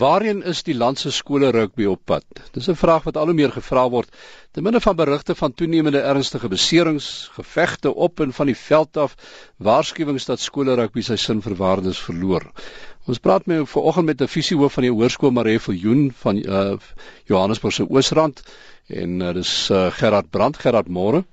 [0.00, 2.24] Waarheen is die land se skole rugby op pad?
[2.54, 4.08] Dis 'n vraag wat al hoe meer gevra word
[4.50, 9.14] te midde van berigte van toenemende ernstige beserings, gevegte op en van die veld af,
[9.56, 12.46] waarskuwings dat skole rugby sy sin vir waardes verloor.
[13.06, 16.78] Ons praat met vanoggend met 'n fisiehoof van die Hoërskool Maree Viljoen van uh,
[17.24, 18.42] Johannesburg se Oosrand
[18.86, 21.24] en uh, dis uh, Gerard Brand, Gerard Moore.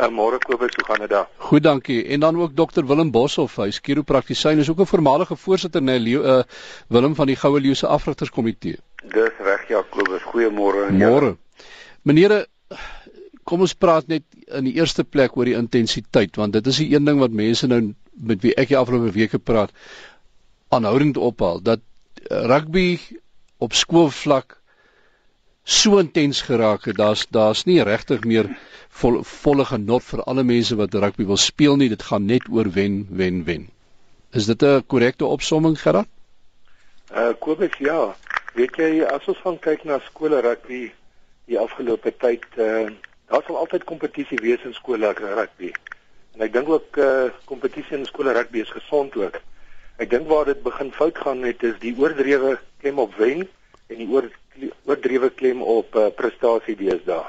[0.00, 1.26] Uh, môre Kobus, hoe gaan dit daar?
[1.36, 2.04] Goed, dankie.
[2.04, 6.16] En dan ook dokter Willem Boshoff, hy's chiropraktisyn, is ook 'n voormalige voorsitter nê nee,
[6.16, 6.42] uh,
[6.88, 8.78] Willem van die Goue Leeu se afrigterskomitee.
[9.04, 10.22] Dis reg, ja, Kobus.
[10.22, 11.10] Goeiemôre aan jou.
[11.10, 11.36] Môre.
[12.02, 12.46] Meneere,
[13.44, 16.92] kom ons praat net in die eerste plek oor die intensiteit want dit is die
[16.94, 17.80] een ding wat mense nou
[18.14, 19.74] met wie ek die afgelope weke praat
[20.70, 21.82] aanhoudend ophaal dat
[22.30, 22.98] rugby
[23.58, 24.59] op skoolvlak
[25.64, 26.96] so intens geraak het.
[26.96, 28.48] Daar's daar's nie regtig meer
[28.88, 31.88] vol, volle genot vir alle mense wat rugby wil speel nie.
[31.88, 33.68] Dit gaan net oor wen, wen, wen.
[34.32, 36.06] Is dit 'n korrekte opsomming gerad?
[37.14, 38.14] Uh Kobus, ja.
[38.54, 40.92] Weet jy as ons gaan kyk na skole rugby
[41.46, 42.90] die afgelope tyd, uh
[43.30, 45.72] daar sal altyd kompetisie wees in skole rugby.
[46.34, 49.40] En ek dink ook uh kompetisie in skole rugby is gesond ook.
[49.98, 53.48] Ek dink waar dit begin fout gaan het is die oordrewe klem op wen
[53.88, 54.30] en die oor
[54.84, 57.24] oordrewe klem op uh, prestasie deesdae.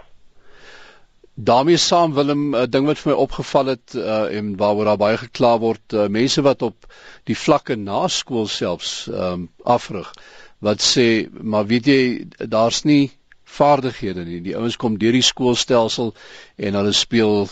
[1.33, 5.17] daarmee saam Willem 'n ding wat vir my opgeval het uh, en waaroor daar baie
[5.17, 6.85] gekla word uh, mense wat op
[7.23, 10.11] die vlakke na skool selfs um, afrig
[10.59, 12.01] wat sê maar weet jy
[12.37, 13.11] daar's nie
[13.51, 14.39] vaardighede nie.
[14.45, 16.13] Die ouens kom deur die skoolstelsel
[16.57, 17.47] en hulle speel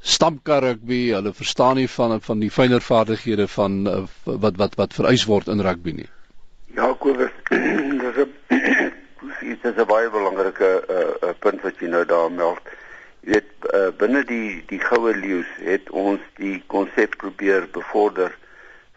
[0.00, 1.00] stampkar rugby.
[1.14, 5.52] Hulle verstaan nie van van die fynere vaardighede van uh, wat wat wat vereis word
[5.52, 6.10] in rugby nie.
[6.76, 7.32] Ja Kobus
[8.02, 8.32] dis 'n
[9.40, 12.60] dit is 'n baie belangrike uh, punt wat jy nou daar meld.
[13.20, 18.36] Jy weet uh, binne die die goue leeu's het ons die konsep probeer bevorder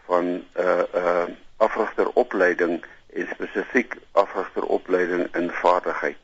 [0.06, 6.18] van 'n uh, uh, afrigteropleiding en spesifiek afrigteropleiding in vaardigheid.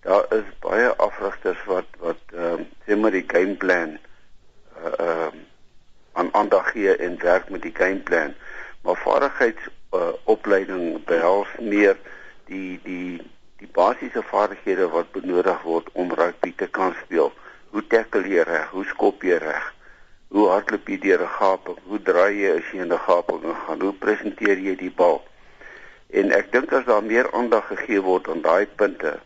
[0.00, 5.32] Daar is baie afrigters wat wat ehm uh, sê maar die gameplan ehm uh, uh,
[6.12, 8.34] aan aandag gee en werk met die gameplan.
[8.80, 11.96] Maar vaardigheidsopleiding uh, behels meer
[12.44, 13.22] die die
[13.60, 17.32] die basiese vaardighede wat benodig word om rugby te kan speel.
[17.72, 18.68] Hoe tackle jy reg?
[18.72, 19.72] Hoe skop jy reg?
[20.34, 21.78] Hoe hardloop jy deur 'n gaping?
[21.88, 23.80] Hoe draai jy as jy in 'n gaping gaan?
[23.80, 25.22] Hoe presenteer jy die bal?
[26.10, 29.18] En ek dink as daar meer aandag gegee word aan daai punte,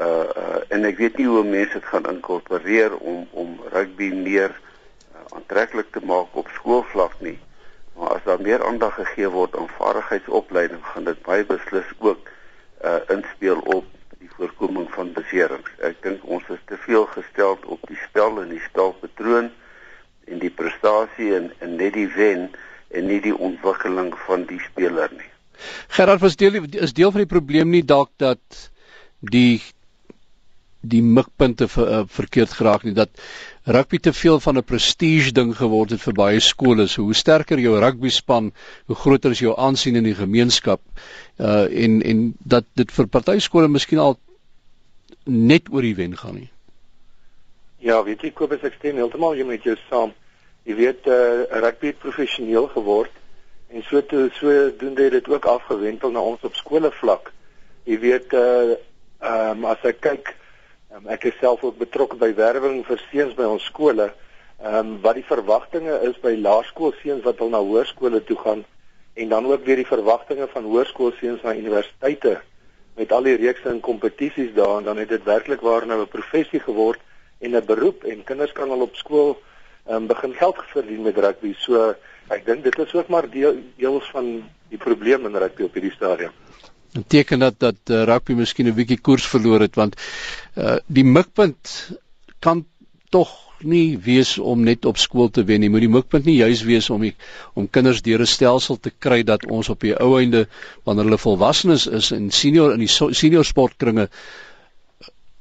[0.00, 4.50] uh uh en ek weet nie hoe mense dit gaan inkorporeer om om rugby meer
[4.50, 7.38] uh, aantreklik te maak op skoolvlak nie.
[7.96, 12.30] Maar as daar meer aandag gegee word aan vaardigheidsopleiding, gaan dit baie beslis ook
[13.10, 13.86] inspel op
[14.18, 15.70] die voorkoming van beserings.
[15.86, 19.50] Ek dink ons is te veel gestel op die spel en die spelpatroon
[20.30, 22.48] en die prestasie en, en net die wen
[22.90, 25.28] en nie die ontwikkeling van die speler nie.
[25.96, 28.70] Gerard was deel is deel van die probleem nie dalk dat
[29.20, 29.60] die
[30.80, 33.10] die mikpunte ver, uh, verkeerd geraak nie dat
[33.68, 36.86] rugby te veel van 'n prestige ding geword het vir baie skole.
[36.86, 38.52] So hoe sterker jou rugby span,
[38.86, 40.80] hoe groter is jou aansien in die gemeenskap.
[41.38, 44.18] Uh en en dat dit vir party skole miskien al
[45.24, 46.50] net oor die wen gaan nie.
[47.78, 50.12] Ja, weet jy Kobus ek stem heeltemal jy met jou saam.
[50.64, 53.12] Jy weet uh rugby het professioneel geword
[53.68, 57.32] en so toe so doen dit dit ook afgewentel na ons op skole vlak.
[57.84, 58.76] Jy weet uh
[59.20, 60.39] ehm um, as ek kyk
[60.90, 64.08] Um, ek is self ook betrokke by werwing vir seuns by ons skole.
[64.58, 68.64] Ehm um, wat die verwagtinge is by laerskoolseuns wat wil na hoërskole toe gaan
[69.14, 72.40] en dan ook weer die verwagtinge van hoërskoolseuns na universiteite
[72.98, 76.10] met al die reekse en kompetisies daar en dan het dit werklik waar nou 'n
[76.16, 77.00] professie geword
[77.38, 79.38] en 'n beroep en kinders kan al op skool
[79.86, 81.54] ehm um, begin geld verdien met rugby.
[81.54, 81.94] So
[82.28, 85.94] ek dink dit is ook maar deel, deels van die probleem in rugby op hierdie
[85.94, 86.34] stadium.
[86.92, 89.96] Dit beteken dat dat uh, rugby miskien 'n bietjie koers verloor het want
[90.56, 91.90] uh, die mikpunt
[92.38, 92.64] kan
[93.10, 93.30] tog
[93.62, 95.70] nie wees om net op skool te wen nie.
[95.70, 97.14] Moet die mikpunt nie juis wees om die,
[97.54, 100.46] om kinders deur 'n stelsel te kry dat ons op die ou einde
[100.84, 104.08] wanneer hulle volwassenes is en senior in die so, senior sportkringe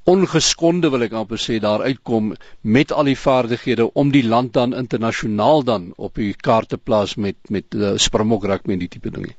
[0.09, 4.73] ongeskonde wil ek amper sê daar uitkom met al die vaardighede om die land dan
[4.73, 9.09] internasionaal dan op die kaart te plaas met met uh, Springbok rugby en die tipe
[9.09, 9.35] dinge.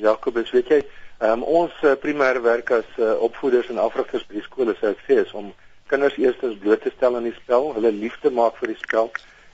[0.00, 0.80] Jakobus, weet jy,
[1.20, 4.88] Ehm um, ons uh, primêre werk as uh, opvoeders en afrigters by die skole sou
[4.88, 5.50] ek sê is om
[5.90, 9.10] kinders eerstens bloot te stel aan die spel, hulle liefde maak vir die spel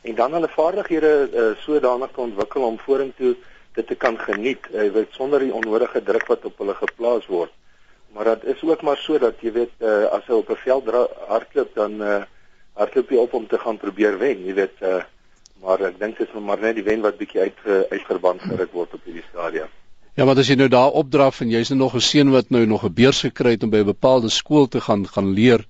[0.06, 3.32] en dan hulle vaardighede uh, sodanig te ontwikkel om vorentoe
[3.74, 7.26] dit te kan geniet, jy uh, weet sonder die onnodige druk wat op hulle geplaas
[7.26, 7.50] word.
[8.14, 10.92] Maar dit is ook maar so dat jy weet uh, as hy op 'n veld
[11.32, 12.20] hardloop dan uh,
[12.78, 15.02] hardloop hy op om te gaan probeer wen, jy weet uh,
[15.66, 18.72] maar ek dink dit is maar net die wen wat bietjie uit uh, uitverband geruk
[18.72, 19.74] word op hierdie stadium.
[20.16, 22.64] Ja, maar as jy nou daar opdraf en jy's nou nog 'n seun wat nou
[22.66, 25.66] nog 'n beurs gekry het om by 'n bepaalde skool te gaan gaan leer,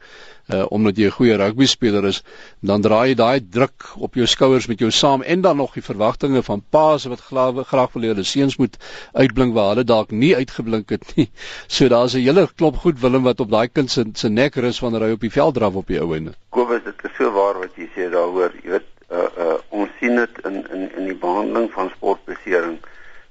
[0.54, 2.22] uh omdat jy 'n goeie rugby speler is,
[2.60, 5.82] dan draai jy daai druk op jou skouers met jou saam en dan nog die
[5.82, 8.76] verwagtinge van paas wat graag graag wil hê hulle seuns moet
[9.12, 11.30] uitblink waar hulle dalk nie uitgeblink het nie.
[11.66, 14.80] So daar's 'n hele klop goed Willem wat op daai kind se se nek rus
[14.80, 16.34] wanneer hy op die veld draf op die ou ende.
[16.50, 18.52] Kobus, dit is so waar wat jy sê daaroor.
[18.62, 22.78] Jy weet, uh uh ons sien dit in in in die behandeling van sportbesering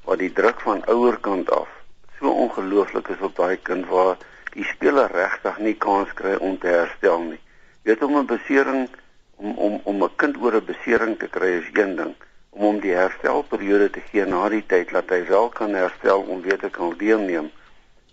[0.05, 1.71] waar die druk van ouerkant af
[2.19, 4.17] so ongelooflik is op daai kind waar
[4.55, 7.41] die speler regtig nie kans kry om te herstel nie.
[7.83, 8.87] Jy weet om 'n besering
[9.35, 12.15] om om om 'n kind oor 'n besering te kry is een ding,
[12.49, 16.41] om hom die herstelperiode te gee na die tyd dat hy wel kan herstel om
[16.41, 17.51] weer te kan deelneem.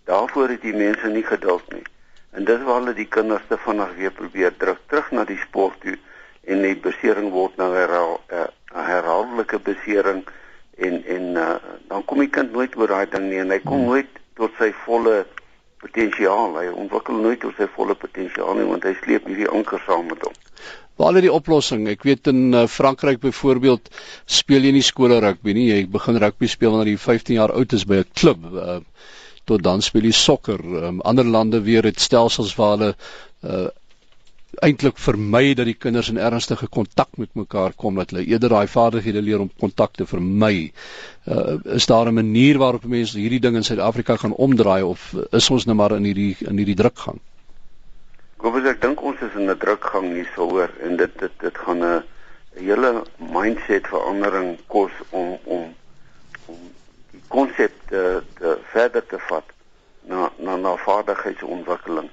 [0.04, 1.84] Daarvoor het die mense nie geduld nie.
[2.30, 5.80] En dis waar hulle die kinders te vinnig weer probeer druk terug na die sport
[5.80, 5.98] toe
[6.44, 8.46] en die besering word nou herhaal 'n uh,
[8.88, 10.24] herhaaldelike besering
[10.76, 11.54] en en uh,
[11.88, 13.88] dan kom die kind nooit oor daai ding nie en hy kom hmm.
[13.92, 15.22] nooit tot sy volle
[15.82, 16.56] potensiaal.
[16.60, 20.22] Hy ontwikkel nooit tot sy volle potensiaal nie want hy sleep hierdie anker saam met
[20.26, 20.36] hom.
[21.00, 21.86] Waar lê die oplossing?
[21.90, 23.88] Ek weet in uh, Frankryk byvoorbeeld
[24.28, 25.68] speel jy nie skole rugby nie.
[25.70, 28.44] Jy begin rugby speel wanneer jy 15 jaar oud is by 'n klub.
[28.52, 28.80] Uh,
[29.48, 30.60] tot dan speel jy sokker.
[30.60, 33.68] Um, ander lande weer het stelsels waar hulle uh,
[34.60, 38.68] eintlik vermy dat die kinders in ernstige kontak met mekaar kom dat hulle eerder daai
[38.68, 40.72] vaardighede leer om kontak te vermy.
[41.24, 45.50] Uh, is daar 'n manier waarop mense hierdie ding in Suid-Afrika gaan omdraai of is
[45.50, 47.20] ons nou maar in hierdie in hierdie drukgang?
[48.36, 51.58] Goeie ek dink ons is in 'n drukgang nie sou hoor en dit dit dit
[51.58, 52.02] gaan 'n
[52.54, 55.74] hele mindset verandering kos om om
[56.46, 56.58] om
[57.10, 59.44] die konsep te, te verder te vat
[60.04, 62.10] na na na vaardigheidsontwikkeling.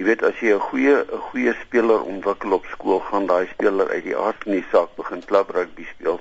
[0.00, 3.88] Jy weet as jy 'n goeie 'n goeie speler ontwikkel op skool, gaan daai speler
[3.88, 6.16] uit die aard van die saak begin klub rugby speel.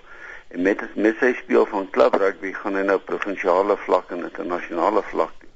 [0.52, 5.04] En met met sy speel van klub rugby gaan hy nou provinsiale vlak en internasionale
[5.12, 5.50] vlak toe.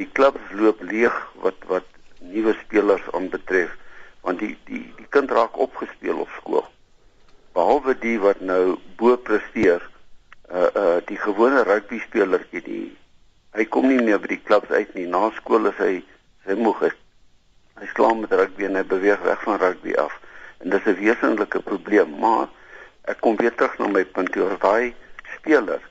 [0.00, 1.84] Die klubs loop leeg wat wat
[2.20, 3.76] nuwe spelers aanbetref,
[4.22, 6.64] want die die die kind raak opgespeel op skool.
[7.52, 9.84] Behalwe die wat nou bo presteer,
[10.48, 12.96] uh uh die gewone rugby spelertjie die
[13.52, 15.06] hy kom nie meer by die klubs uit nie.
[15.06, 15.94] Na skool is hy
[16.48, 16.96] sy moeg is
[17.82, 20.14] hy slaam met rugby en hy beweeg weg van rugby af.
[20.62, 22.48] En dis 'n wesenlike probleem, maar
[23.10, 24.94] ek kom weer terug na my punt oor daai
[25.36, 25.82] speler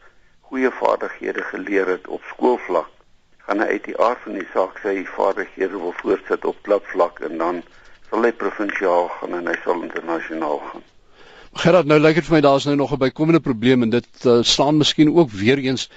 [0.52, 2.90] goeie vaardighede geleer het op skoolvlak,
[3.48, 7.38] gaan hy uit die aard van die saak sy vaardighede wil voortsit op klubvlak en
[7.40, 7.62] dan
[8.10, 10.84] sal hy provinsiaal gaan en hy sal internasionaal gaan.
[11.64, 14.40] Gerard, nou lyk dit vir my daar's nou nog 'n bykomende probleem en dit uh,
[14.44, 15.90] staan miskien ook weer eens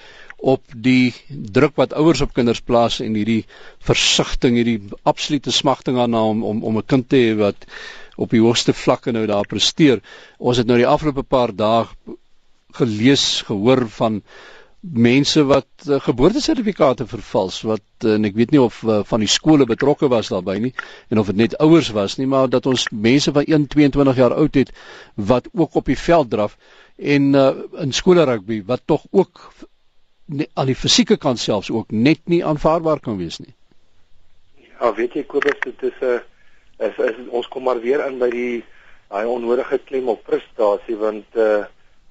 [0.44, 3.44] op die druk wat ouers op kinders plaas en hierdie
[3.84, 7.64] versigtiging, hierdie absolute smagting aan om om om 'n kind te hê wat
[8.16, 10.02] op die hoogste vlakke nou daar presteer.
[10.38, 11.86] Ons het nou die afgelope paar dae
[12.74, 14.22] gelees, gehoor van
[14.84, 19.30] mense wat uh, geboortesertifikate vervals wat uh, en ek weet nie of uh, van die
[19.30, 20.72] skole betrokke was daarbey nie
[21.08, 24.34] en of dit net ouers was nie maar dat ons mense van 1 22 jaar
[24.36, 24.74] oud het
[25.16, 26.58] wat ook op die veld draf
[26.98, 27.46] en uh,
[27.80, 29.48] in skole rugby wat tog ook
[30.54, 33.54] aan die fisieke kant selfs ook net nie aanvaarbaar kan wees nie.
[34.80, 36.20] Ja, weet jy Kobus, dit is 'n
[36.78, 38.64] is, is ons kom maar weer in by die
[39.08, 41.64] daai onnodige klem op prestasie want uh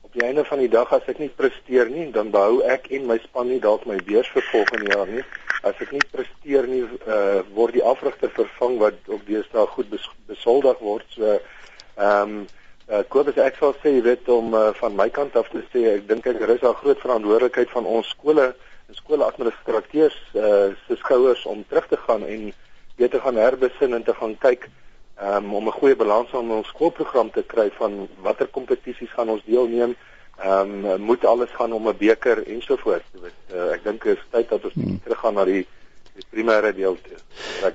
[0.04, 3.08] op die einde van die dag as ek nie presteer nie, dan behou ek en
[3.10, 5.24] my span nie dalk my beurs vir volgende jaar nie.
[5.64, 10.06] As ek nie presteer nie, uh word die afrigter vervang wat op deesdae goed bes,
[10.28, 11.08] besoldig word.
[11.16, 11.40] So
[11.98, 12.46] ehm um,
[12.92, 15.86] Uh, Kobus ek sal sê jy weet om uh, van my kant af te sê
[15.94, 21.46] ek dink ek rus daar groot verantwoordelikheid van ons skole en skooladministrateurs uh, se skouers
[21.48, 22.50] om terug te gaan en
[23.00, 24.68] weet te gaan herbesin en te gaan kyk
[25.16, 29.46] um, om 'n goeie balans aan ons skoolprogram te kry van watter kompetisies gaan ons
[29.46, 29.96] deelneem
[30.44, 34.18] ehm um, moet alles gaan om 'n beker ensovoorts jy weet uh, ek dink dit
[34.18, 35.00] is tyd dat ons hmm.
[35.04, 35.68] terug gaan na die
[36.14, 37.18] die primêre deel toe.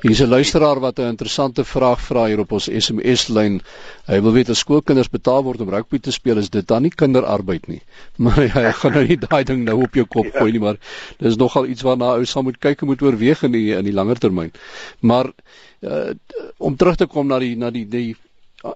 [0.04, 3.60] Hier's 'n luisteraar wat 'n interessante vraag vra hier op ons SMS lyn.
[4.06, 6.90] Hy wil weet as skoolkinders betaal word om rugby te speel, is dit dan nie
[6.90, 7.82] kinderarbeid nie?
[8.16, 10.38] Maar hy gaan nou nie daai ding nou op jou kop ja.
[10.38, 10.76] gooi nie, maar
[11.18, 13.92] dis nogal iets waarna ou sal moet kyk en moet oorweeg in die in die
[13.92, 14.52] langer termyn.
[15.00, 15.32] Maar
[15.80, 16.10] uh,
[16.58, 18.16] om terug te kom na die na die die
[18.64, 18.72] uh,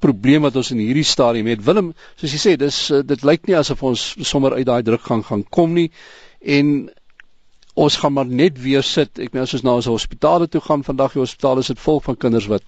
[0.00, 1.64] probleem wat ons in hierdie stadium het.
[1.64, 5.00] Willem, soos jy sê, dis uh, dit lyk nie asof ons sommer uit daai druk
[5.00, 5.90] gaan gaan kom nie
[6.40, 6.90] en
[7.78, 9.20] ons gaan maar net weer sit.
[9.22, 12.02] Ek meen as ons na ons hospitale toe gaan vandag, die hospitale is dit vol
[12.04, 12.64] van kinders wat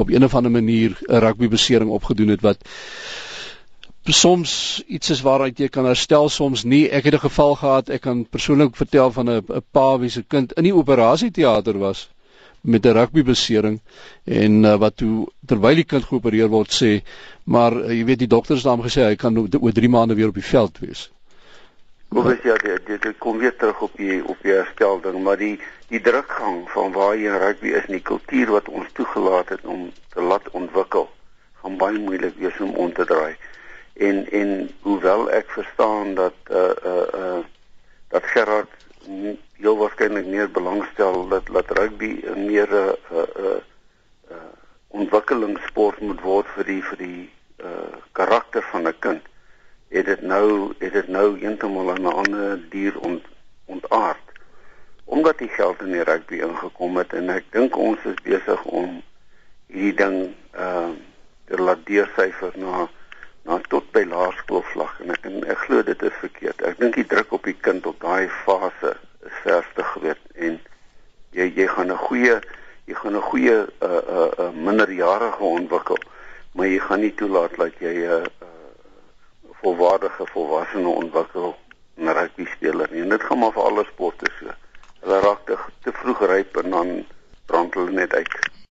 [0.00, 2.64] op een of ander manier 'n rugby besering opgedoen het wat
[4.08, 6.88] soms iets is waaruit jy kan herstel, soms nie.
[6.88, 10.22] Ek het 'n geval gehad, ek kan persoonlik vertel van 'n 'n pa wie se
[10.22, 12.08] kind in die operasieteater was
[12.62, 13.80] met 'n rugby besering
[14.24, 17.02] en uh, wat toe terwyl die kind geopereer word sê,
[17.44, 20.28] maar uh, jy weet die dokters het hom gesê hy kan oor 3 maande weer
[20.28, 21.10] op die veld wees
[22.08, 25.58] Kobus ja, dit dit kom weer terug op die op die herstel ding, maar die
[25.90, 30.24] die drukgang van waar in rugby is die kultuur wat ons toegelaat het om te
[30.24, 31.04] laat ontwikkel,
[31.60, 33.36] gaan baie moeilik wees om om te draai.
[34.08, 34.54] En en
[34.86, 37.44] hoewel ek verstaan dat uh uh uh
[38.08, 38.72] dat Gerard
[39.60, 43.56] heel waarskynlik meer belangstel dat dat rugby meer 'n uh, uh,
[44.32, 44.44] uh,
[44.88, 47.24] ontwikkelingssport moet word vir die vir die
[47.60, 49.22] uh karakter van 'n kind
[49.88, 53.24] het dit nou het dit nou heeltemal 'n ander dier ont,
[53.64, 54.28] ontaard
[55.04, 59.02] omdat die geld in die rugby ingekom het en ek dink ons is besig om
[59.66, 60.18] hierdie ding
[60.52, 60.96] ehm uh,
[61.48, 62.88] te laat deursyfer na
[63.48, 66.60] na tot by laerskoolvlak en, en ek glo dit is verkeerd.
[66.68, 68.92] Ek dink die druk op die kind op daai fase
[69.24, 70.58] is verste geweet en
[71.36, 72.36] jy jy gaan 'n goeie
[72.84, 75.98] jy gaan 'n goeie uh uh, uh minderjarige ontwikkel,
[76.52, 78.37] maar jy gaan nie toelaat dat jy 'n uh,
[79.60, 81.56] volwaardige volwassene ontwikkel
[81.96, 83.02] 'n rugby speler nie.
[83.02, 84.46] En dit gaan maar vir alle sporte so.
[85.00, 87.06] Hulle raak te, te vroeg ryp en dan
[87.46, 88.57] brand hulle net uit.